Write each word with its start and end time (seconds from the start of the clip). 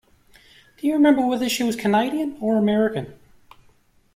Do 0.77 0.87
you 0.87 0.93
remember 0.93 1.23
whether 1.23 1.47
she 1.47 1.61
was 1.63 1.75
Canadian 1.75 2.35
or 2.41 2.57
American? 2.57 3.13